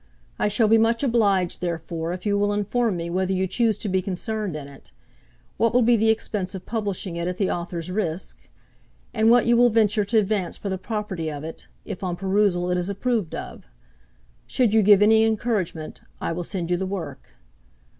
[0.39, 3.87] I shall be much obliged therefore if you will inform me whether you choose to
[3.87, 4.91] be concerned in it,
[5.57, 8.49] what will be the expense of publishing it at the author's risk,
[9.13, 12.71] and what you will venture to advance for the property of it, if on perusal
[12.71, 13.67] it is approved of.
[14.47, 17.33] Should you give any encouragement, I will send you the work.